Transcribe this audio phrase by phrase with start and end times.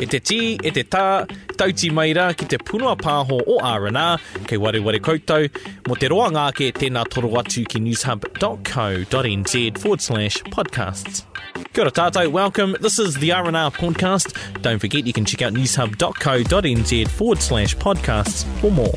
[0.00, 1.26] E te ti, e te tā,
[1.60, 5.50] tauti mai rā ki te punua pāho o R&R, kei ware ware koutou,
[5.84, 9.52] mo te roa ngāke tēnā toro atu ki newshub.co.nz
[9.82, 11.26] forward slash podcasts.
[11.74, 12.78] Kia ora tātou, welcome.
[12.80, 14.32] This is the R&R podcast.
[14.62, 18.96] Don't forget you can check out newshub.co.nz forward slash podcasts for more.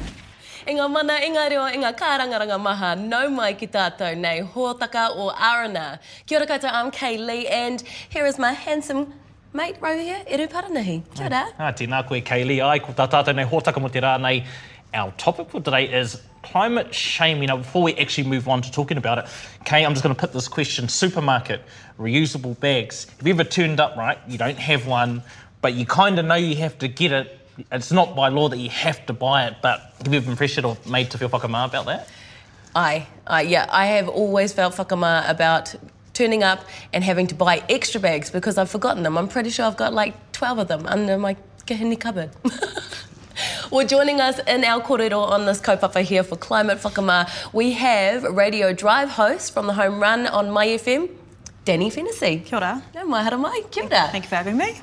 [0.64, 4.40] I ngā mana, i ngā reo, i ngā kārangaranga maha, nau mai ki tātou nei
[4.56, 6.00] hōtaka o Arana.
[6.26, 9.12] Kia ora koutou, I'm Kay Lee, and here is my handsome
[9.54, 11.04] mate right here, Eru Paranahi.
[11.16, 11.48] Kia ora.
[11.60, 12.62] Ah, tēnā koe, Kaylee.
[12.66, 14.46] Ai, ko tā tātou nei hōtaka mo te rā nei.
[14.94, 17.48] Our topic for today is climate shaming.
[17.48, 19.26] Now, before we actually move on to talking about it,
[19.66, 20.88] Kay, I'm just going to put this question.
[20.88, 21.62] Supermarket,
[22.00, 23.08] reusable bags.
[23.18, 24.18] Have you ever turned up, right?
[24.28, 25.24] You don't have one,
[25.62, 27.40] but you kind of know you have to get it.
[27.72, 30.38] It's not by law that you have to buy it, but have you ever been
[30.38, 32.10] pressured or made to feel whakamā about that?
[32.76, 35.76] I, I, yeah, I have always felt whakama about
[36.14, 39.18] turning up and having to buy extra bags because I've forgotten them.
[39.18, 42.32] I'm pretty sure I've got like 12 of them under my kahini cupboard.
[43.72, 48.24] well, joining us in our korero on this kaupapa here for Climate Whakama, we have
[48.24, 51.10] Radio Drive host from the Home Run on My FM,
[51.66, 52.40] Danny Fennessy.
[52.40, 52.84] Kia ora.
[52.94, 54.10] No, mai hara mai, kia ora.
[54.12, 54.80] Thank you for having me.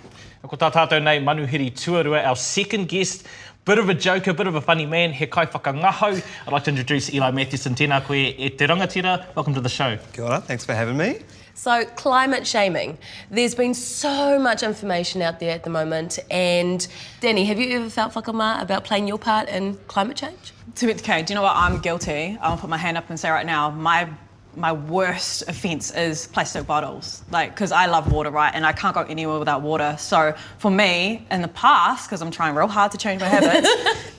[0.48, 3.26] Ko tā tātou nei Manuhiri Tuarua, our second guest.
[3.70, 6.20] Bit of a joker, bit of a funny man, he kai whakangahau.
[6.44, 7.76] I'd like to introduce Eli Matthewson.
[7.76, 9.32] Tēnā koe e te rangatira.
[9.36, 9.96] Welcome to the show.
[10.12, 11.20] Kia ora, thanks for having me.
[11.54, 12.98] So, climate shaming.
[13.30, 16.18] There's been so much information out there at the moment.
[16.32, 16.84] And,
[17.20, 20.52] Danny, have you ever felt whakama about playing your part in climate change?
[20.74, 21.54] To be okay, do you know what?
[21.54, 22.36] I'm guilty.
[22.40, 24.10] I'll put my hand up and say right now, my
[24.56, 27.22] my worst offence is plastic bottles.
[27.30, 28.52] Like, because I love water, right?
[28.54, 29.96] And I can't go anywhere without water.
[29.98, 33.68] So for me, in the past, because I'm trying real hard to change my habits,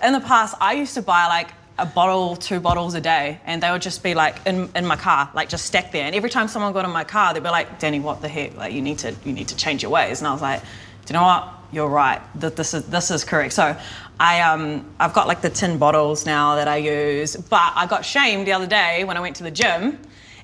[0.04, 3.62] in the past, I used to buy like a bottle, two bottles a day, and
[3.62, 6.06] they would just be like in, in my car, like just stacked there.
[6.06, 8.56] And every time someone got in my car, they'd be like, Danny, what the heck?
[8.56, 10.20] Like, you need to, you need to change your ways.
[10.20, 11.54] And I was like, do you know what?
[11.74, 12.22] You're right.
[12.36, 13.54] That this is this is correct.
[13.54, 13.78] So,
[14.20, 18.06] I um I've got like the tin bottles now that I use, but I got
[18.06, 19.98] shamed the other day when I went to the gym.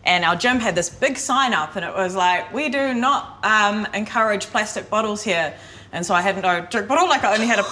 [0.08, 3.40] And our gym had this big sign up, and it was like, "We do not
[3.44, 5.54] um, encourage plastic bottles here."
[5.92, 7.66] And so I had no drink bottle, like I only had a,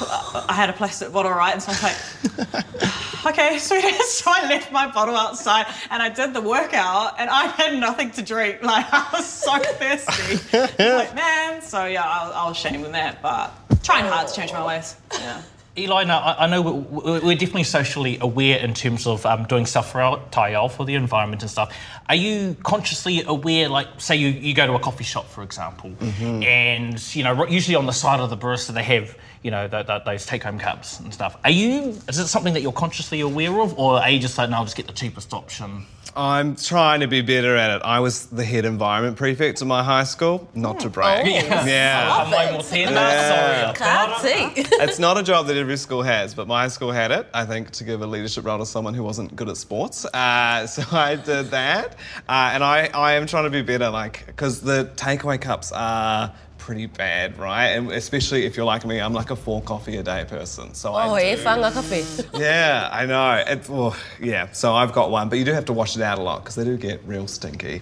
[0.50, 1.54] I had a plastic bottle, right?
[1.54, 3.84] And so I was like, okay, sweet.
[4.16, 8.12] So I left my bottle outside and I did the workout and I had nothing
[8.12, 8.60] to drink.
[8.66, 10.58] Like I was so thirsty.
[10.80, 11.62] like, man.
[11.62, 13.54] So yeah, I, I was ashamed with that, but
[13.84, 14.96] trying hard to change my ways.
[15.14, 15.42] Yeah.
[15.78, 19.66] Eli, now, I I know we're we're definitely socially aware in terms of um, doing
[19.66, 21.76] stuff for our taiao, for the environment and stuff.
[22.08, 25.92] Are you consciously aware, like, say you, you go to a coffee shop, for example,
[26.02, 29.88] and, you know, usually on the side of the barista they have, you know, th-
[29.88, 31.36] th- those take-home cups and stuff.
[31.44, 34.50] Are you, is it something that you're consciously aware of, or are you just like,
[34.52, 35.86] no, I'll just get the cheapest option?
[36.18, 37.82] I'm trying to be better at it.
[37.84, 41.26] I was the head environment prefect in my high school, not to brag.
[41.28, 41.30] Oh.
[41.68, 42.08] Yeah.
[42.24, 43.74] I'm like, well, tēnā, Yeah.
[44.22, 44.52] See.
[44.84, 47.72] it's not a job that every school has, but my school had it, I think,
[47.72, 50.06] to give a leadership role to someone who wasn't good at sports.
[50.06, 51.94] Uh, so I did that.
[52.28, 56.34] Uh, and I, I am trying to be better, like, because the takeaway cups are
[56.58, 57.68] pretty bad, right?
[57.68, 60.74] And especially if you're like me, I'm like a four coffee a day person.
[60.74, 61.42] So Oh, I do.
[61.44, 62.26] whanga kawhi.
[62.40, 63.44] Yeah, I know.
[63.48, 66.18] It, oh, yeah, so I've got one, but you do have to wash it out
[66.18, 67.82] a lot because they do get real stinky.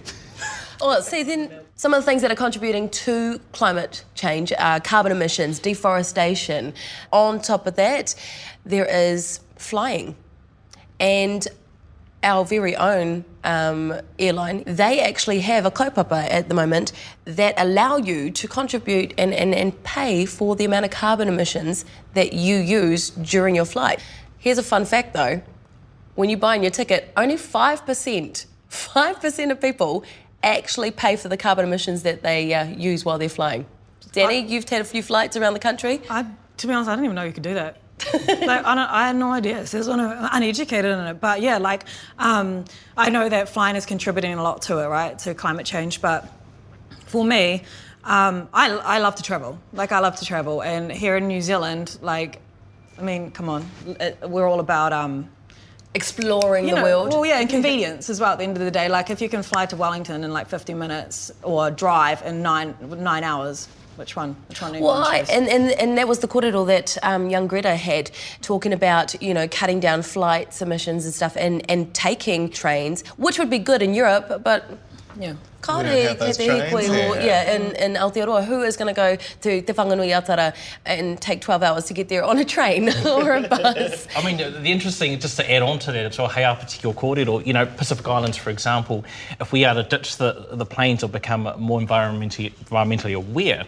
[0.82, 1.50] Oh, see, then
[1.84, 6.74] some of the things that are contributing to climate change are carbon emissions, deforestation.
[7.12, 8.16] On top of that,
[8.66, 10.16] there is flying.
[10.98, 11.46] And
[12.24, 16.94] our very own um, airline, they actually have a kaupapa at the moment
[17.26, 21.84] that allow you to contribute and, and, and pay for the amount of carbon emissions
[22.14, 24.02] that you use during your flight.
[24.38, 25.42] Here's a fun fact though
[26.16, 30.06] when you buy your ticket, only 5%, 5% of people
[30.44, 33.66] actually pay for the carbon emissions that they uh, use while they're flying.
[34.12, 36.02] Danny, you've had a few flights around the country.
[36.10, 36.26] I,
[36.58, 37.78] to be honest, I didn't even know you could do that.
[38.14, 39.66] like, I, don't, I had no idea.
[39.66, 41.20] So I'm uneducated in it.
[41.20, 41.86] But yeah, like,
[42.20, 42.66] um,
[42.98, 46.02] I know that flying is contributing a lot to it, right, to climate change.
[46.02, 46.30] But
[47.06, 47.64] for me,
[48.04, 49.60] um, I, I love to travel.
[49.72, 50.62] Like, I love to travel.
[50.62, 52.40] And here in New Zealand, like,
[53.00, 53.66] I mean, come on,
[54.00, 54.94] it, we're all about.
[54.94, 55.30] Um,
[55.96, 57.10] Exploring you the know, world.
[57.10, 58.32] Well, yeah, and convenience as well.
[58.32, 60.48] At the end of the day, like if you can fly to Wellington in like
[60.48, 64.36] 50 minutes or drive in nine nine hours, which one?
[64.50, 64.80] Which one?
[64.80, 68.10] Well, I, and, and, and that was the korero that um, young Greta had,
[68.42, 73.38] talking about, you know, cutting down flights emissions and stuff and, and taking trains, which
[73.38, 74.66] would be good in Europe, but
[75.20, 75.34] yeah.
[75.62, 79.00] Kaore We don't have te hikoi trains yeah, in, in Aotearoa, who is going to
[79.00, 80.54] go to Te Whanganui-a-Tara
[80.86, 84.08] and take 12 hours to get there on a train or a bus?
[84.16, 87.46] I mean, the interesting, just to add on to that, it's all hei particular kōrero,
[87.46, 89.06] you know, Pacific Islands, for example,
[89.40, 93.66] if we are to ditch the, the planes or become more environmentally, environmentally aware,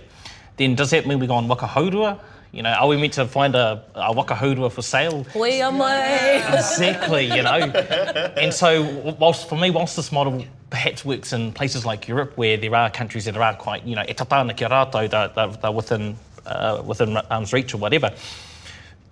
[0.57, 2.19] then does that mean we go on waka hourua?
[2.51, 5.25] You know, are we meant to find a, a waka hourua for sale?
[5.33, 6.41] Hoi a mai.
[6.53, 7.51] Exactly, you know.
[8.37, 12.57] and so, whilst for me, whilst this model perhaps works in places like Europe, where
[12.57, 14.65] there are countries that are quite, you know, e tatana ki
[15.07, 18.13] they're, they're, they're within uh, within arm's reach or whatever.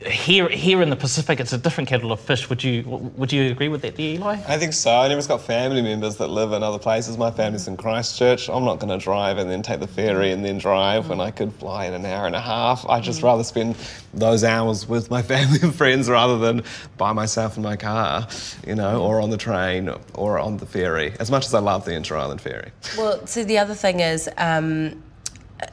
[0.06, 2.50] Here, here in the Pacific, it's a different kettle of fish.
[2.50, 2.84] Would you
[3.16, 4.34] would you agree with that, there, Eli?
[4.48, 4.92] I think so.
[4.92, 7.18] And Emma's got family members that live in other places.
[7.18, 8.50] My family's in Christchurch.
[8.50, 11.32] I'm not going to drive and then take the ferry and then drive when I
[11.32, 12.86] could fly in an hour and a half.
[12.90, 13.76] I'd just rather spend
[14.14, 16.64] those hours with my family and friends rather than
[16.98, 18.28] by myself in my car,
[18.68, 21.14] you know, or on the train or on the ferry.
[21.20, 22.72] As much as I love the Inter Island ferry.
[22.98, 25.02] Well, so the other thing is, um,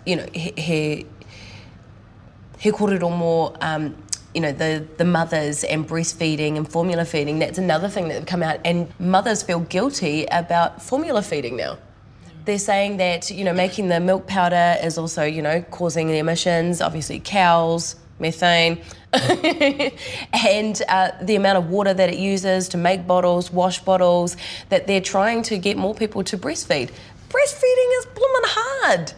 [0.06, 1.06] you know, he, he,
[2.58, 3.96] he kōrero more, um,
[4.34, 7.38] you know, the, the mothers and breastfeeding and formula feeding.
[7.38, 8.60] That's another thing that have come out.
[8.64, 11.78] And mothers feel guilty about formula feeding now.
[12.44, 16.18] They're saying that, you know, making the milk powder is also, you know, causing the
[16.18, 18.80] emissions, obviously cows, methane,
[19.12, 24.36] and uh, the amount of water that it uses to make bottles, wash bottles,
[24.68, 26.90] that they're trying to get more people to breastfeed.
[27.28, 29.12] Breastfeeding is blooming hard,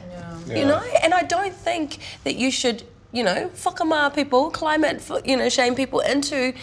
[0.48, 0.68] you Yeah.
[0.68, 2.82] know, and I don't think that you should,
[3.12, 6.54] you know, whakama people, climate, you know, shame people into,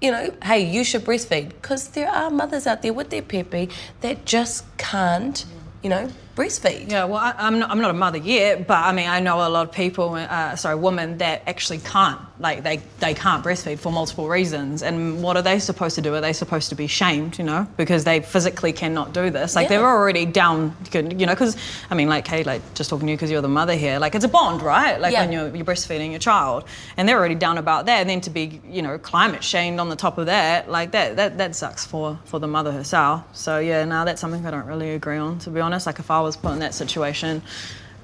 [0.00, 1.48] you know, hey, you should breastfeed.
[1.48, 3.68] Because there are mothers out there with their pepe
[4.02, 5.44] that just can't,
[5.82, 6.90] you know, breastfeed.
[6.90, 9.38] Yeah, well, I, I'm not, I'm not a mother yet, but I mean, I know
[9.38, 13.78] a lot of people, uh, sorry, women that actually can't, like, they, they can't breastfeed
[13.78, 14.82] for multiple reasons.
[14.82, 16.14] And what are they supposed to do?
[16.14, 19.56] Are they supposed to be shamed, you know, because they physically cannot do this?
[19.56, 19.78] Like, Yeah.
[19.78, 21.56] they're already down, you know, because,
[21.90, 24.14] I mean, like, hey, like, just talking to you because you're the mother here, like,
[24.14, 25.00] it's a bond, right?
[25.00, 25.22] Like, Yeah.
[25.22, 26.64] when you're, you're breastfeeding your child,
[26.98, 29.88] and they're already down about that, and then to be, you know, climate shamed on
[29.88, 33.24] the top of that, like, that, that, that sucks for, for the mother herself.
[33.32, 35.86] So, yeah, now that's something I don't really agree on, to be honest.
[35.86, 37.42] Like, if I was put in that situation,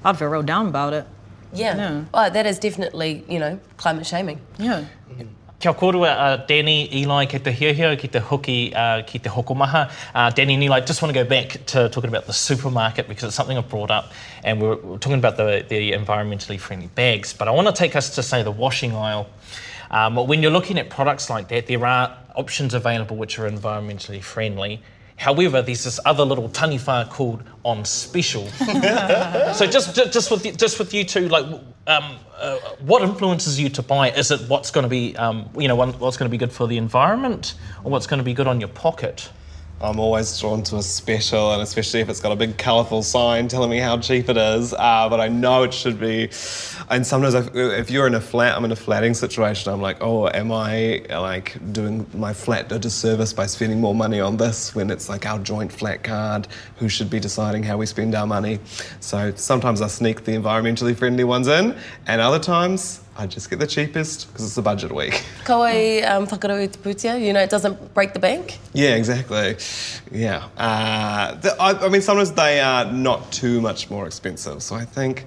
[0.03, 1.05] I'd feel real down about it.
[1.53, 1.77] Yeah.
[1.77, 2.03] Yeah.
[2.13, 4.39] Oh, that is definitely, you know, climate shaming.
[4.57, 4.85] Yeah.
[5.59, 9.89] Kia korua, uh, Danny, Eli, ki te hiahia, ki te hoki, uh, ki te hokomaha.
[10.13, 13.23] Uh, Danny and Eli, just want to go back to talking about the supermarket because
[13.23, 14.11] it's something I've brought up
[14.43, 17.33] and we're, we're talking about the, the environmentally friendly bags.
[17.33, 19.29] But I want to take us to, say, the washing aisle.
[19.89, 24.21] Um, when you're looking at products like that, there are options available which are environmentally
[24.21, 24.81] friendly.
[25.17, 28.47] However, there's this other little taniwha called on special.
[29.53, 31.45] so just, just with you- just with you two, like,
[31.87, 34.11] um, uh, what influences you to buy?
[34.11, 36.67] Is it what's going to be, um, you know, what's going to be good for
[36.67, 39.29] the environment, or what's going to be good on your pocket?
[39.83, 43.49] I'm always drawn to a special, and especially if it's got a big colourful sign
[43.49, 44.73] telling me how cheap it is.
[44.73, 46.29] Uh, but I know it should be.
[46.89, 49.73] And sometimes, if, if you're in a flat, I'm in a flatting situation.
[49.73, 54.21] I'm like, oh, am I like doing my flat a disservice by spending more money
[54.21, 56.47] on this when it's like our joint flat card?
[56.77, 58.59] Who should be deciding how we spend our money?
[59.01, 61.77] So sometimes I sneak the environmentally friendly ones in,
[62.07, 65.23] and other times I just get the cheapest because it's a budget week.
[65.43, 68.57] Kaui um, whakarau putia, you know, it doesn't break the bank.
[68.73, 69.57] Yeah, exactly.
[70.11, 70.47] Yeah.
[70.57, 74.63] Uh, the, I, I mean, sometimes they are not too much more expensive.
[74.63, 75.25] So I think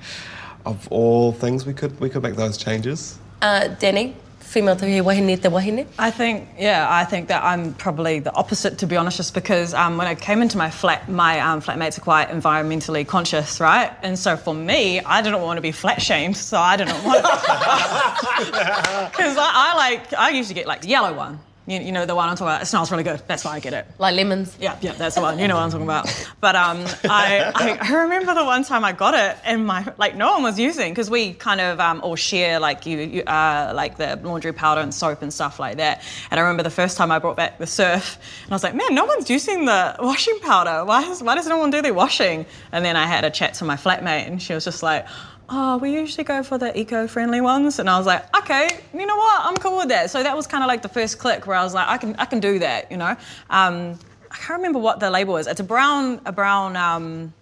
[0.65, 3.19] of all things, we could we could make those changes.
[3.41, 5.87] Uh, Danny, female he wahine te wahine.
[5.98, 9.75] I think, yeah, I think that I'm probably the opposite, to be honest, just because
[9.75, 13.90] um, when I came into my flat, my um, flatmates are quite environmentally conscious, right?
[14.02, 17.22] And so for me, I didn't want to be flat shamed, so I didn't want
[19.10, 21.41] Because I, I like, I usually get like the yellow one.
[21.67, 23.20] You, you know, the one I'm talking about, it smells really good.
[23.27, 23.87] That's why I get it.
[23.99, 24.56] Like lemons.
[24.61, 25.39] Yeah, yeah, that's the one.
[25.39, 26.06] You know what I'm talking about.
[26.41, 30.15] But um, I, I, I remember the one time I got it and my like
[30.15, 33.73] no one was using because we kind of um, all share like you, you uh,
[33.75, 36.03] like the laundry powder and soap and stuff like that.
[36.31, 38.75] And I remember the first time I brought back the surf and I was like,
[38.75, 40.85] man, no one's using the washing powder.
[40.85, 42.46] Why is, why does no one do their washing?
[42.70, 45.06] And then I had a chat to my flatmate and she was just like.
[45.48, 49.17] Oh, we usually go for the eco-friendly ones, and I was like, okay, you know
[49.17, 49.41] what?
[49.44, 50.10] I'm cool with that.
[50.10, 52.17] So that was kind of like the first click where I was like, I can,
[52.19, 53.17] I can do that, you know.
[53.48, 53.98] Um,
[54.31, 55.46] I can't remember what the label is.
[55.46, 56.76] It's a brown, a brown.
[56.76, 57.32] Um,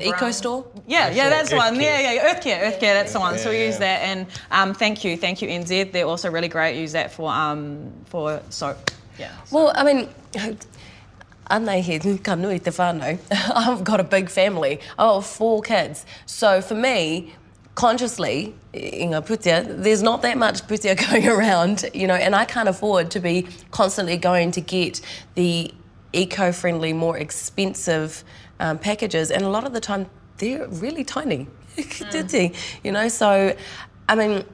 [0.00, 0.66] Eco Store?
[0.88, 1.74] Yeah, yeah, that's the Earth one.
[1.76, 2.14] Yeah, Care.
[2.14, 3.38] yeah, Earth Care, Earth Care, that's the one.
[3.38, 5.92] So we Yeah, use that, and um, thank you, thank you, NZ.
[5.92, 6.76] They're also really great.
[6.76, 8.90] Use that for um, for soap.
[9.20, 9.30] Yeah.
[9.52, 10.08] Well, I mean,
[11.50, 13.18] Anei he ka nui te whānau.
[13.54, 14.80] I've got a big family.
[14.98, 16.04] I have four kids.
[16.26, 17.32] So for me,
[17.74, 22.44] consciously, i ngā putia, there's not that much putia going around, you know, and I
[22.44, 25.00] can't afford to be constantly going to get
[25.34, 25.72] the
[26.12, 28.24] eco-friendly, more expensive
[28.60, 29.30] um, packages.
[29.30, 30.06] And a lot of the time,
[30.38, 31.46] they're really tiny.
[31.76, 33.56] you know, so,
[34.08, 34.44] I mean,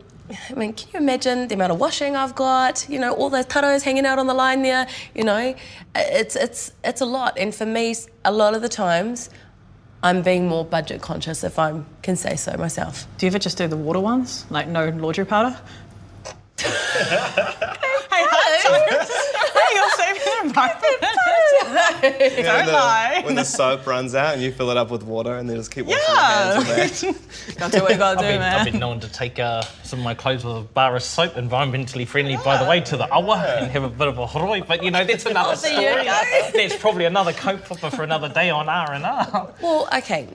[0.49, 2.89] I mean, can you imagine the amount of washing I've got?
[2.89, 4.87] You know, all those taros hanging out on the line there.
[5.15, 5.55] You know,
[5.95, 7.37] it's it's it's a lot.
[7.37, 9.31] And for me, a lot of the times,
[10.03, 13.07] I'm being more budget conscious, if I can say so myself.
[13.19, 14.47] Do you ever just do the water ones?
[14.51, 15.57] Like no laundry powder?
[16.59, 16.67] hey,
[18.11, 19.07] hey,
[19.75, 20.97] you're saving the environment.
[22.37, 23.23] You know, Don't the- lie.
[23.25, 25.71] When the soap runs out and you fill it up with water and then just
[25.71, 26.55] keep washing Yeah.
[26.55, 27.59] your hands with that.
[27.59, 28.55] gotta do what you gotta I've do, been, man.
[28.61, 31.35] I've been known to take uh, some of my clothes with a bar of soap,
[31.35, 34.67] environmentally friendly, by the way, to the awa and have a bit of a horoi.
[34.67, 35.75] But you know, that's another story.
[35.85, 36.05] you.
[36.05, 39.53] That's probably another coat flipper for another day on R and R.
[39.63, 40.29] Well, okay.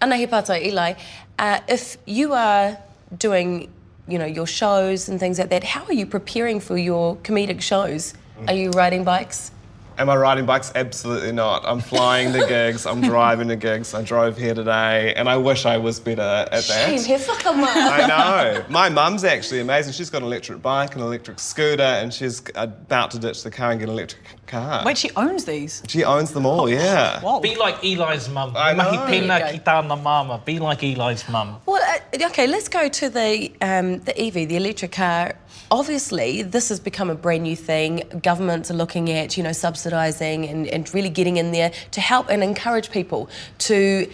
[0.00, 0.94] Anahi pato, Eli.
[1.38, 2.78] Uh, if you are
[3.16, 3.72] doing,
[4.06, 7.60] you know, your shows and things like that, how are you preparing for your comedic
[7.60, 8.14] shows?
[8.46, 9.50] Are you riding bikes?
[9.98, 10.70] Am I riding bikes?
[10.76, 11.64] Absolutely not.
[11.66, 12.86] I'm flying the gigs.
[12.86, 13.94] I'm driving the gigs.
[13.94, 16.62] I drove here today, and I wish I was better at that.
[16.62, 17.00] Shame.
[17.44, 18.64] I know.
[18.68, 19.92] My mum's actually amazing.
[19.92, 23.72] She's got an electric bike, an electric scooter, and she's about to ditch the car
[23.72, 24.82] and get an electric car.
[24.84, 25.82] Wait, she owns these.
[25.86, 27.20] She owns them all, yeah.
[27.20, 27.40] Whoa.
[27.40, 28.54] Be like Eli's mum.
[28.56, 28.90] I know.
[28.90, 30.42] Mahi pena There ki you tāna mama.
[30.44, 31.60] Be like Eli's mum.
[31.66, 35.34] Well, uh, okay, let's go to the um, the EV, the electric car.
[35.70, 38.02] Obviously, this has become a brand new thing.
[38.22, 42.30] Governments are looking at, you know, subsidising and, and really getting in there to help
[42.30, 43.28] and encourage people
[43.58, 44.10] to,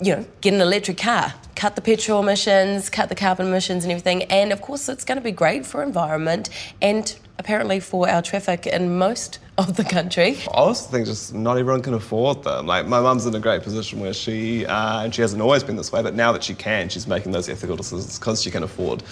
[0.00, 3.92] you know, get an electric car, cut the petrol emissions, cut the carbon emissions and
[3.92, 4.24] everything.
[4.24, 6.50] And of course, it's going to be great for environment
[6.82, 10.38] and apparently for our traffic in most of the country.
[10.48, 12.66] I also think just not everyone can afford them.
[12.66, 15.76] Like my mum's in a great position where she, uh, and she hasn't always been
[15.76, 18.62] this way, but now that she can, she's making those ethical decisions because she can
[18.62, 19.02] afford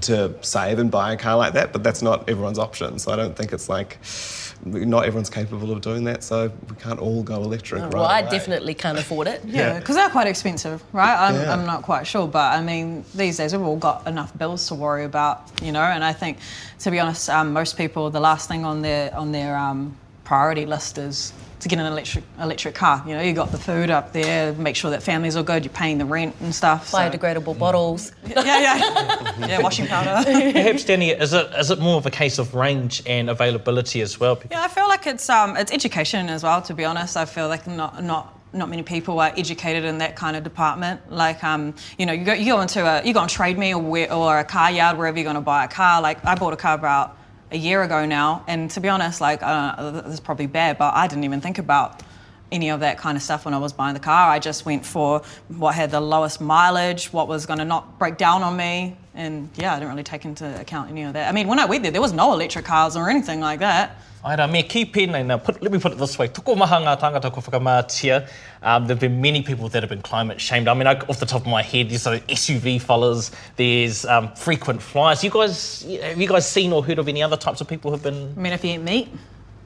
[0.00, 1.72] to save and buy a car like that.
[1.72, 2.98] But that's not everyone's option.
[2.98, 3.98] So I don't think it's like
[4.64, 6.22] not everyone's capable of doing that.
[6.24, 7.82] So we can't all go electric.
[7.82, 8.30] right well, I away.
[8.30, 9.42] definitely can't afford it.
[9.44, 11.16] Yeah, because they're quite expensive, right?
[11.28, 11.52] I'm, Yeah.
[11.52, 14.74] I'm not quite sure, but I mean, these days we've all got enough bills to
[14.74, 15.82] worry about, you know.
[15.82, 16.38] And I think,
[16.80, 20.66] to be honest, um, most people the last thing on their on their um, priority
[20.66, 23.02] list is to get an electric electric car.
[23.06, 25.72] You know, you got the food up there, make sure that families are good, you're
[25.74, 26.88] paying the rent and stuff.
[26.88, 28.12] so- Biodegradable bottles.
[28.26, 30.22] Yeah, yeah, yeah, washing powder.
[30.52, 34.18] Perhaps, Danny, is it is it more of a case of range and availability as
[34.20, 34.40] well?
[34.50, 36.62] Yeah, I feel like it's um, it's education as well.
[36.62, 40.16] To be honest, I feel like not not not many people are educated in that
[40.16, 41.12] kind of department.
[41.12, 43.74] Like, um, you know, you go you go into a you go on Trade Me
[43.74, 46.00] or where, or a car yard wherever you're going to buy a car.
[46.00, 47.17] Like, I bought a car about
[47.50, 50.94] a year ago now, and to be honest, like, uh, this is probably bad, but
[50.94, 52.02] I didn't even think about
[52.50, 54.30] any of that kind of stuff when I was buying the car.
[54.30, 58.16] I just went for what had the lowest mileage, what was going to not break
[58.16, 61.28] down on me, and yeah, I didn't really take into account any of that.
[61.28, 63.98] I mean, when I went there, there was no electric cars or anything like that.
[64.24, 66.98] Aira, me ki pēnei now put, let me put it this way, tuko maha ngā
[66.98, 68.28] tangata ko whakamātia,
[68.62, 70.66] um, there have been many people that have been climate shamed.
[70.66, 74.32] I mean, I, off the top of my head, there's those SUV fellas, there's um,
[74.34, 75.22] frequent flyers.
[75.22, 78.02] You guys, have you guys seen or heard of any other types of people who've
[78.02, 78.34] been...
[78.36, 79.08] I mean, if you eat meat,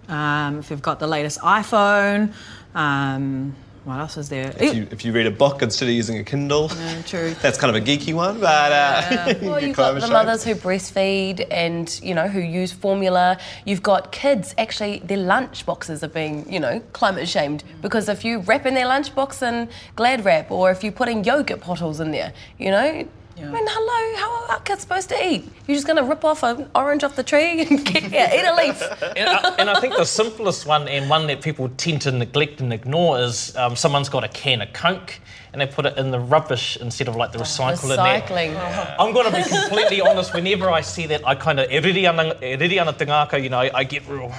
[0.08, 2.34] um, if you've got the latest iPhone,
[2.74, 4.54] um, what else is there?
[4.58, 7.34] If you, if you read a book instead of using a Kindle, Yeah, true.
[7.42, 10.12] that's kind of a geeky one, but uh, Well, you you've got the shamed.
[10.12, 13.38] mothers who breastfeed and, you know, who use formula.
[13.64, 18.24] You've got kids, actually, their lunch boxes are being, you know, climate shamed because if
[18.24, 21.98] you wrap in their lunch box in Glad Wrap or if you're putting yogurt bottles
[21.98, 25.48] in there, you know, I mean, hello, how are our kids supposed to eat?
[25.66, 28.44] You're just going to rip off an orange off the tree and get, yeah, eat
[28.44, 28.82] a leaf.
[29.16, 32.60] and, I, and I think the simplest one and one that people tend to neglect
[32.60, 35.18] and ignore is um, someone's got a can of Coke
[35.52, 38.20] and they put it in the rubbish instead of like the recycle in there.
[38.20, 38.96] Recycling.
[38.98, 40.34] I'm going to be completely honest.
[40.34, 43.68] Whenever I see that, I kind of riri ana, riri ana te ngākau, you know,
[43.74, 44.32] I get real.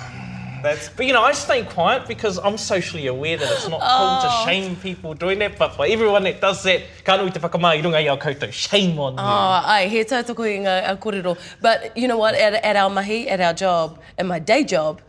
[0.64, 4.14] That's But you know, I stay quiet because I'm socially aware that it's not cool
[4.24, 5.58] to shame people doing that.
[5.58, 8.52] But for everyone that does that, ka nui te whakamā i runga i au koutou,
[8.52, 9.20] shame on you.
[9.20, 11.38] Oh, ai, he tautoko i ngā a kōrero.
[11.62, 15.02] But you know what, at, at our mahi, at our job, in my day job,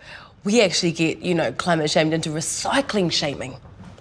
[0.43, 3.57] we actually get, you know, climate shamed into recycling shaming.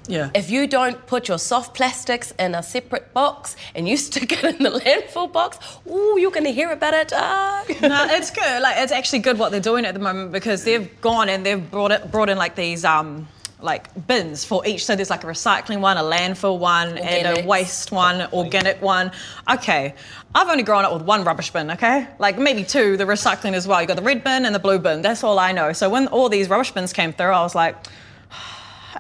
[0.08, 0.30] Yeah.
[0.34, 4.44] If you don't put your soft plastics in a separate box and you stick it
[4.44, 5.58] in the landfill box,
[5.90, 7.12] ooh, you're going to hear about it.
[7.14, 7.64] Ah.
[7.82, 8.62] no, it's good.
[8.62, 11.72] Like it's actually good what they're doing at the moment because they've gone and they've
[11.72, 13.28] brought it brought in like these um
[13.62, 14.86] like bins for each.
[14.86, 19.10] So there's like a recycling one, a landfill one, and a waste one, organic one.
[19.50, 19.96] Okay.
[20.36, 22.08] I've only grown up with one rubbish bin, okay?
[22.20, 23.82] Like maybe two, the recycling as well.
[23.82, 25.02] You got the red bin and the blue bin.
[25.02, 25.72] That's all I know.
[25.72, 27.78] So when all these rubbish bins came through, I was like,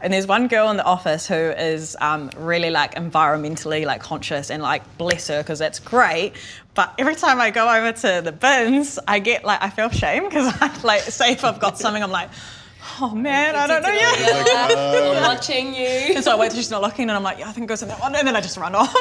[0.03, 4.51] and there's one girl in the office who is um, really like environmentally like conscious
[4.51, 6.33] and like bless her because that's great.
[6.75, 10.23] But every time i go over to the bins i get like i feel shame
[10.23, 12.29] because i like say if i've got something i'm like
[13.01, 14.47] oh man, I don't know yet.
[14.77, 15.85] uh, Watching you.
[16.15, 17.67] And so I wait till she's not looking, and I'm like, yeah, I think it
[17.67, 18.93] goes in that one, and then I just run off.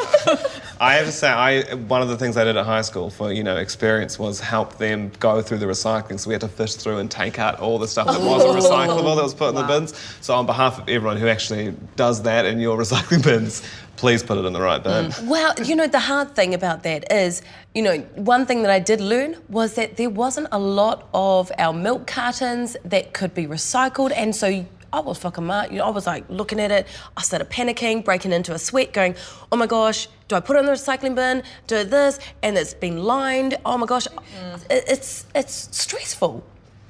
[0.80, 3.32] I have to say, I one of the things I did at high school for
[3.32, 6.18] you know experience was help them go through the recycling.
[6.18, 9.16] So we had to fish through and take out all the stuff that wasn't recyclable
[9.16, 9.94] that was put in the bins.
[10.20, 13.62] So on behalf of everyone who actually does that in your recycling bins,
[13.96, 15.06] please put it in the right bin.
[15.06, 15.26] Mm.
[15.28, 17.42] Well, you know, the hard thing about that is,
[17.74, 21.52] you know, one thing that I did learn was that there wasn't a lot of
[21.58, 24.12] our milk cartons that could be recycled.
[24.16, 25.70] And so I was fucking mad.
[25.70, 26.86] You know, I was like looking at it.
[27.16, 29.14] I started panicking, breaking into a sweat, going,
[29.50, 31.42] oh my gosh, do I put it in the recycling bin?
[31.66, 32.18] Do this?
[32.42, 33.56] And it's been lined.
[33.64, 34.06] Oh my gosh.
[34.08, 34.64] Mm.
[34.70, 36.44] It- it's, it's stressful.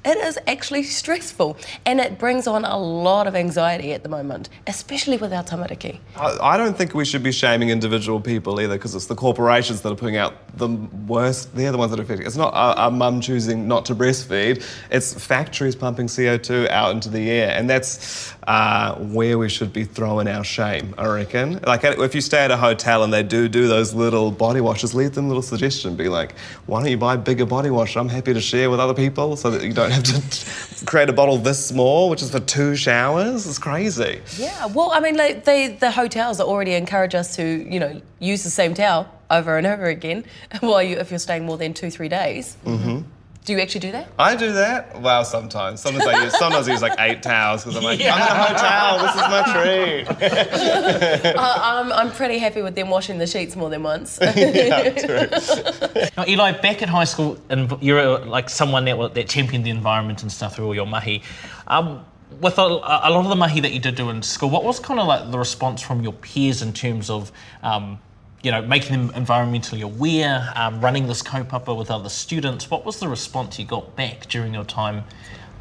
[0.05, 1.57] It is actually stressful.
[1.85, 5.99] And it brings on a lot of anxiety at the moment, especially with our tamariki.
[6.17, 9.91] I, don't think we should be shaming individual people either because it's the corporations that
[9.91, 11.55] are putting out the worst.
[11.55, 12.27] They're the ones that are affecting.
[12.27, 14.63] It's not a, a mum choosing not to breastfeed.
[14.91, 19.83] It's factories pumping CO2 out into the air, and that's uh, where we should be
[19.83, 20.93] throwing our shame.
[20.97, 21.59] I reckon.
[21.65, 24.93] Like if you stay at a hotel and they do do those little body washes,
[24.93, 25.95] leave them a little suggestion.
[25.95, 27.95] Be like, why don't you buy a bigger body wash?
[27.95, 31.13] I'm happy to share with other people so that you don't have to create a
[31.13, 33.47] bottle this small, which is for two showers.
[33.47, 34.21] It's crazy.
[34.37, 38.43] Yeah, well, I mean, like, they, the hotels already encourage us to, you know, use
[38.43, 40.25] the same towel over and over again
[40.59, 42.57] while you, if you're staying more than two, three days.
[42.65, 43.07] Mm-hmm.
[43.45, 44.07] Do you actually do that?
[44.17, 45.01] I do that.
[45.01, 45.81] Well, sometimes.
[45.81, 46.37] Sometimes I use.
[46.37, 48.99] Sometimes I use like eight towels because I'm like, I'm in a hotel.
[49.01, 51.33] This is my tree.
[51.37, 54.17] I, I'm, I'm pretty happy with them washing the sheets more than once.
[56.17, 59.65] Now, Eli, back at high school, and you're uh, like someone that, wa- that championed
[59.65, 61.23] the environment and stuff through all your mahi.
[61.67, 62.05] Um,
[62.39, 64.79] with a, a lot of the mahi that you did do in school, what was
[64.79, 67.31] kind of like the response from your peers in terms of,
[67.61, 67.99] um,
[68.43, 72.69] you know, making them environmentally aware, um, running this kaupapa with other students?
[72.69, 75.05] What was the response you got back during your time?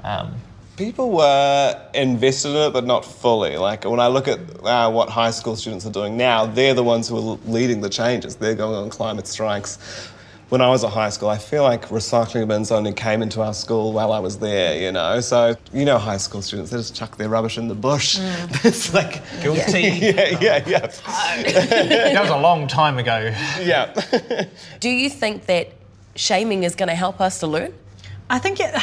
[0.04, 0.34] Um,
[0.76, 3.56] People were invested in it, but not fully.
[3.56, 6.82] Like when I look at uh, what high school students are doing now, they're the
[6.82, 8.36] ones who are leading the changes.
[8.36, 10.10] They're going on climate strikes.
[10.52, 13.54] When I was at high school, I feel like recycling bins only came into our
[13.54, 15.18] school while I was there, you know.
[15.20, 18.18] So, you know, high school students, they just chuck their rubbish in the bush.
[18.18, 18.64] Mm.
[18.66, 19.80] it's like, guilty.
[19.80, 20.92] yeah, yeah, yeah.
[21.08, 21.42] Oh.
[21.42, 23.34] that was a long time ago.
[23.62, 23.94] Yeah.
[24.78, 25.72] do you think that
[26.16, 27.72] shaming is going to help us to learn?
[28.28, 28.74] I think, it,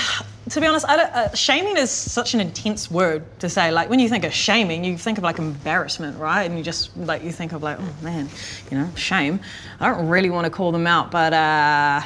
[0.49, 3.71] to be honest, uh, shaming is such an intense word to say.
[3.71, 6.43] Like when you think of shaming, you think of like embarrassment, right?
[6.43, 8.29] And you just like you think of like, oh man,
[8.71, 9.39] you know, shame.
[9.79, 12.01] I don't really want to call them out, but uh,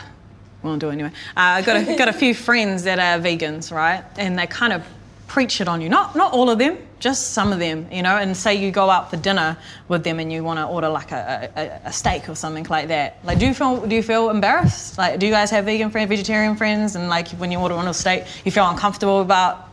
[0.62, 1.10] won't do it anyway.
[1.10, 4.04] Uh, I got a, got a few friends that are vegans, right?
[4.18, 4.86] And they kind of
[5.28, 5.90] preach it on you.
[5.90, 8.16] Not not all of them, just some of them, you know.
[8.16, 9.58] And say you go out for dinner
[9.90, 12.88] with them and you want to order like a, a, a steak or something like
[12.88, 13.20] that.
[13.26, 14.98] Like, do you feel do you feel embarrassed?
[14.98, 17.88] Like, do you guys have vegan friends, vegetarian friends, and like when you order on
[17.88, 19.73] a steak, you feel uncomfortable about?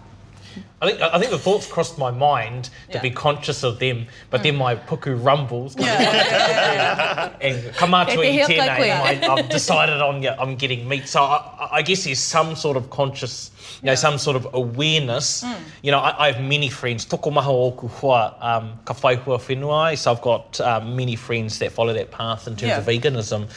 [0.82, 3.02] I think, I think the thoughts crossed my mind to Yeah.
[3.02, 5.76] be conscious of them, but then my puku rumbles.
[5.78, 7.32] Yeah.
[7.40, 9.28] and kamatu Te i heo tēnei, kai koe.
[9.28, 11.06] I, I've decided on yeah, I'm getting meat.
[11.06, 13.50] So I, I guess there's some sort of conscious,
[13.82, 15.44] you know, some sort of awareness.
[15.82, 17.04] You know, I, I have many friends.
[17.04, 19.98] Toko maha o ku hua, um, ka whaihua whenua.
[19.98, 23.50] So I've got um, many friends that follow that path in terms of veganism.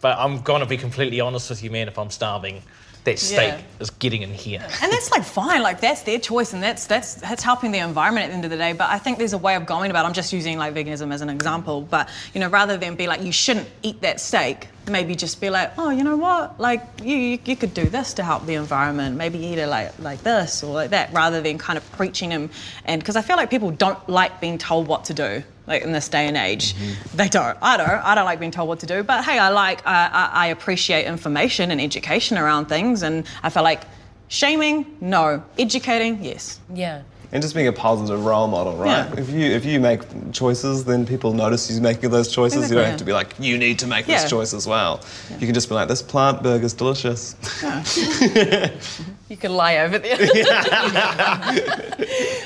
[0.00, 1.88] But I'm going to be completely honest with you, man.
[1.88, 2.62] If I'm starving,
[3.04, 3.60] that steak Yeah.
[3.80, 4.60] is getting in here.
[4.82, 8.24] and that's like fine, like that's their choice, and that's that's that's helping the environment
[8.24, 8.72] at the end of the day.
[8.72, 10.04] But I think there's a way of going about.
[10.04, 10.08] it.
[10.08, 13.22] I'm just using like veganism as an example, but you know, rather than be like
[13.22, 17.16] you shouldn't eat that steak, maybe just be like, oh, you know what, like you
[17.16, 19.16] you, you could do this to help the environment.
[19.16, 22.50] Maybe eat it like like this or like that, rather than kind of preaching them.
[22.84, 25.42] And because I feel like people don't like being told what to do.
[25.66, 27.16] Like in this day and age, mm-hmm.
[27.16, 27.56] they don't.
[27.62, 27.88] I don't.
[27.88, 29.02] I don't like being told what to do.
[29.02, 29.86] But hey, I like.
[29.86, 33.80] I, I, I appreciate information and education around things, and I feel like
[34.28, 35.44] Shaming, no.
[35.58, 36.58] Educating, yes.
[36.72, 37.02] Yeah.
[37.34, 39.08] And just being a positive role model, right?
[39.08, 39.20] Yeah.
[39.20, 42.70] If you if you make choices, then people notice you making those choices.
[42.70, 42.90] you don't yeah.
[42.90, 44.20] have to be like, you need to make Yeah.
[44.20, 45.00] this choice as well.
[45.40, 47.34] You can just be like, this plant burger is delicious.
[49.30, 50.16] You can lie over there.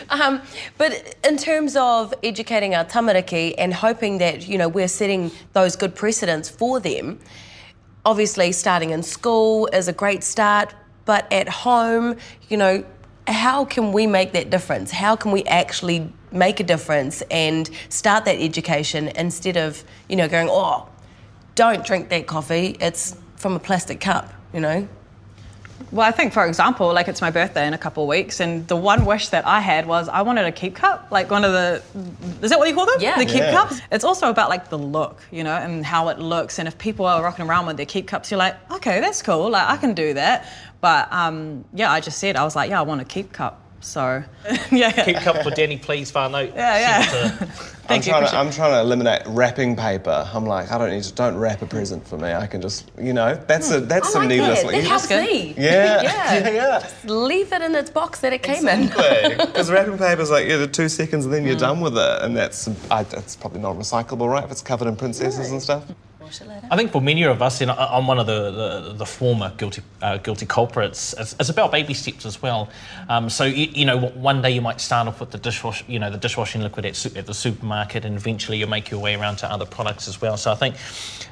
[0.11, 0.41] um,
[0.79, 5.77] but in terms of educating our tamariki and hoping that you know we're setting those
[5.77, 7.19] good precedents for them,
[8.07, 10.73] obviously starting in school is a great start.
[11.05, 12.17] But at home,
[12.49, 12.85] you know,
[13.29, 14.91] how can we make that difference?
[14.91, 20.29] How can we actually make a difference and start that education instead of you know
[20.29, 20.89] going, oh,
[21.55, 22.77] don't drink that coffee.
[22.81, 24.33] It's from a plastic cup.
[24.53, 24.89] You know.
[25.93, 28.67] Well, I think, for example, like it's my birthday in a couple of weeks, and
[28.67, 31.53] the one wish that I had was I wanted a keep cup, like one of
[31.53, 31.83] the,
[32.43, 32.97] is that what you call them?
[33.01, 33.17] Yeah.
[33.17, 33.53] The keep Yeah.
[33.53, 33.81] cups.
[33.93, 36.59] It's also about like the look, you know, and how it looks.
[36.59, 39.51] And if people are rocking around with their keep cups, you're like, okay, that's cool.
[39.51, 40.49] Like I can do that.
[40.81, 43.63] But um, yeah, I just said I was like, yeah, I want a keep cup.
[43.81, 44.25] So,
[44.73, 44.91] yeah.
[45.05, 46.53] Keep cup for Danny, please, whānau.
[46.53, 47.03] Yeah, yeah.
[47.03, 47.45] Send it to-
[47.89, 48.13] I'm Thank you.
[48.13, 50.29] trying, to, I'm trying to eliminate wrapping paper.
[50.35, 51.15] I'm like, I don't need to.
[51.15, 52.33] Don't wrap a present for me.
[52.35, 54.63] I can just, you know, that's a that's I some like needless.
[54.63, 54.73] that.
[54.73, 55.25] That helps good.
[55.27, 55.55] me.
[55.57, 56.39] Yeah, yeah.
[56.39, 56.91] yeah, yeah.
[57.05, 58.89] Leave it in its box that it came in.
[58.89, 62.23] Because wrapping paper is like yeah, the two seconds and then you're done with it,
[62.23, 64.45] and that's I, that's probably not recyclable, right?
[64.45, 65.85] If it's covered in princesses and stuff.
[66.47, 66.69] Later.
[66.71, 69.83] I think for many of us, and I'm one of the, the, the former guilty
[70.03, 71.15] uh, guilty culprits.
[71.19, 72.69] It's, it's about baby steps as well.
[73.09, 75.99] Um, so you, you know, one day you might start off with the dishwash, you
[75.99, 79.37] know, the dishwashing liquid at, at the supermarket, and eventually you make your way around
[79.37, 80.37] to other products as well.
[80.37, 80.77] So I think,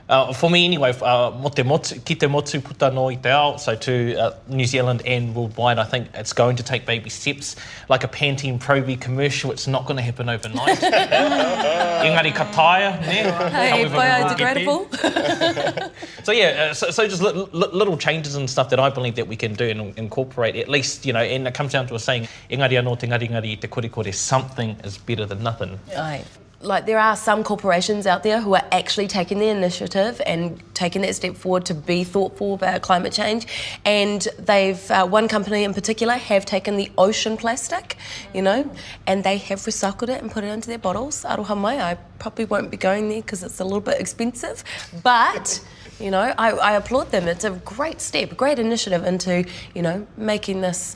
[0.08, 3.30] uh, for me anyway, uh, mo te motu, ki te motu puta no i te
[3.30, 7.10] ao, so to uh, New Zealand and worldwide, I think it's going to take baby
[7.10, 7.56] steps.
[7.88, 10.78] Like a Pantene Pro commercial, it's not going to happen overnight.
[10.78, 13.22] Engari ka taia, ne?
[13.50, 15.92] Hey, biodegradable.
[16.26, 19.14] So yeah, uh, so, so just li- li- little changes and stuff that I believe
[19.14, 21.94] that we can do and incorporate at least, you know, and it comes down to
[21.94, 25.44] a saying, engari anō te ngari ngari i te kore kore, something is better than
[25.44, 25.78] nothing.
[25.94, 26.24] Right.
[26.66, 31.02] Like there are some corporations out there who are actually taking the initiative and taking
[31.02, 33.46] that step forward to be thoughtful about climate change.
[33.84, 37.96] And they've uh, one company in particular have taken the ocean plastic,
[38.34, 38.68] you know,
[39.06, 41.22] and they have recycled it and put it into their bottles.
[41.22, 44.64] Aroha mai, I probably won't be going there because it's a little bit expensive,
[45.02, 45.60] but.
[45.98, 47.26] You know, I, I applaud them.
[47.26, 50.94] It's a great step, great initiative into, you know, making this,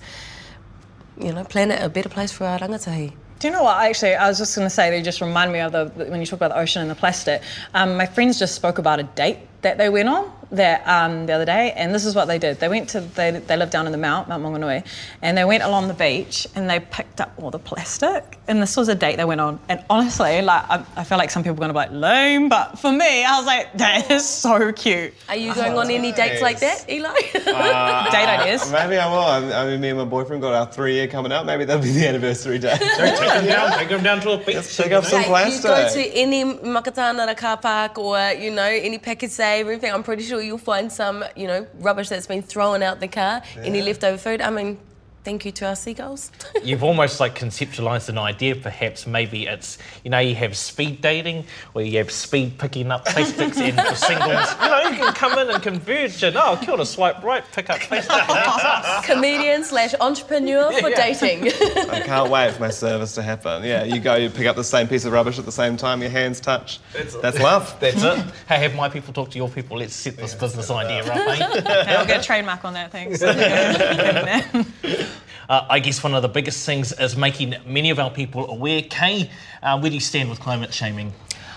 [1.18, 3.14] you know, planet a better place for our rangatahi.
[3.40, 3.83] Do you know what?
[3.83, 6.26] Actually, I was just going to say, they just remind me of the, when you
[6.26, 7.40] talk about the ocean and the plastic.
[7.72, 11.33] Um, my friends just spoke about a date that they went on that um, the
[11.33, 12.59] other day, and this is what they did.
[12.59, 14.85] They went to they, they live down in the Mount, Mount Maunganui,
[15.23, 18.38] and they went along the beach and they picked up all the plastic.
[18.49, 19.61] And this was a date they went on.
[19.68, 22.49] And honestly, like I, I feel like some people are going to be like lame,
[22.49, 25.14] but for me, I was like, that is so cute.
[25.29, 27.14] Are you going on any dates like that, Eli?
[27.33, 28.70] date ideas.
[28.73, 29.18] Maybe I will.
[29.18, 31.46] I, I mean, me and my boyfriend got our three year coming up.
[31.46, 32.77] Maybe that'll be the anniversary day.
[32.81, 34.57] Take them down, take them down to a beach.
[34.57, 38.64] Let's pick up some Hey, you go to any Makatanara car park or, you know,
[38.64, 42.42] any Pak'nSave or anything, I'm pretty sure you'll find some, you know, rubbish that's been
[42.42, 44.40] thrown out the car, any leftover food.
[44.40, 44.78] I mean,
[45.24, 46.30] thank you to our seagulls.
[46.64, 51.44] You've almost like conceptualized an idea, perhaps maybe it's, you know, you have speed dating
[51.74, 54.54] or you have speed picking up plastics and for singles.
[54.62, 57.70] You know, you can come in and converge and, oh, kia ora, swipe right, pick
[57.70, 59.04] up plastic.
[59.14, 60.96] Comedian slash entrepreneur for Yeah.
[60.96, 61.48] dating.
[61.90, 63.62] I can't wait for my service to happen.
[63.64, 66.00] Yeah, you go, you pick up the same piece of rubbish at the same time,
[66.00, 66.80] your hands touch.
[66.92, 67.76] That's love.
[67.80, 68.18] That's it.
[68.48, 69.78] Hey, have my people talk to your people.
[69.78, 71.40] Let's set this business idea up, mate.
[71.40, 73.11] And I'll get a trademark on that thing.
[75.50, 78.82] Uh, I guess one of the biggest things is making many of our people aware.
[78.82, 79.28] Kay,
[79.64, 81.12] uh, where do you stand with climate shaming?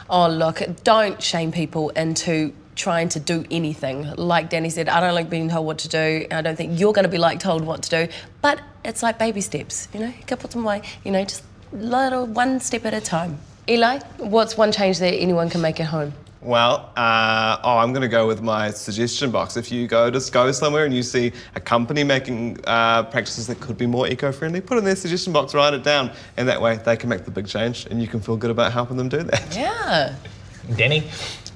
[0.09, 4.11] Oh, look, don't shame people into trying to do anything.
[4.15, 6.25] Like Danny said, I don't like being told what to do.
[6.31, 8.13] I don't think you're going to be like told what to do.
[8.41, 12.59] But it's like baby steps, you know, ka puta mai, you know, just little one
[12.61, 13.37] step at a time.
[13.69, 16.13] Eli, what's one change that anyone can make at home?
[16.43, 19.55] Well, uh, oh, I'm going to go with my suggestion box.
[19.55, 23.61] If you go just go somewhere and you see a company making uh, practices that
[23.61, 26.61] could be more eco-friendly, put it in their suggestion box, write it down, and that
[26.61, 29.07] way they can make the big change, and you can feel good about helping them
[29.07, 29.55] do that.
[29.55, 30.15] Yeah.
[30.75, 31.03] Danny?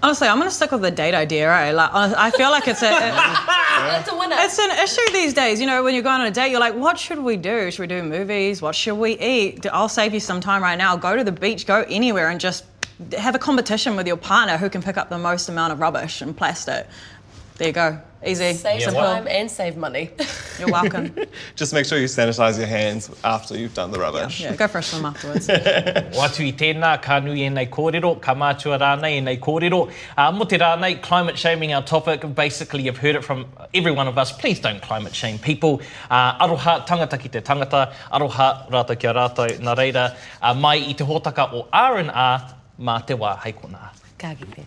[0.04, 1.71] Honestly, I'm going to stick with the date idea, right?
[1.71, 2.88] Like, hon- I feel like it's a.
[2.88, 4.36] That's a winner.
[4.39, 5.60] It's an issue these days.
[5.60, 7.71] You know, when you're going on a date, you're like, what should we do?
[7.71, 8.62] Should we do movies?
[8.62, 9.65] What should we eat?
[9.71, 10.95] I'll save you some time right now.
[10.95, 12.65] Go to the beach, go anywhere, and just
[13.18, 16.22] have a competition with your partner who can pick up the most amount of rubbish
[16.22, 16.88] and plastic.
[17.58, 18.00] There you go.
[18.26, 18.54] Easy.
[18.54, 20.10] save Yeah, time what- and save money.
[20.60, 21.16] You're welcome.
[21.56, 24.42] Just make sure you sanitize your hands after you've done the rubbish.
[24.42, 25.48] yeah, go for a swim afterwards.
[26.18, 29.92] Watu i tēnā, ka nui e nei kōrero, ka mātua rānei e nei kōrero.
[30.18, 32.26] Uh, mo te rānei, climate shaming our topic.
[32.36, 34.32] Basically, you've heard it from every one of us.
[34.32, 35.80] Please don't climate shame people.
[36.10, 39.48] Uh, aroha tangata ki te tangata, aroha rātou kia rātou.
[39.60, 43.92] Nā reira, uh, mai i te hōtaka o R&R, mā te wā hei kona.
[44.18, 44.66] Ka kite.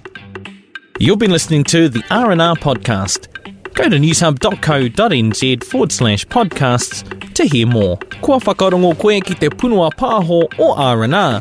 [0.98, 3.28] You've been listening to the R&R podcast.
[3.74, 7.96] Go to newshub.co.nz forward slash podcasts to hear more.
[8.20, 11.40] Kua whakarongo koe ki te punua pāho o R&R.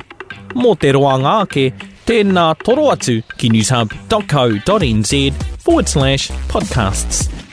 [0.55, 1.73] Mō te roa ngāke,
[2.07, 7.48] tēnā toro atu ki newshub.co.nz forward slash podcasts.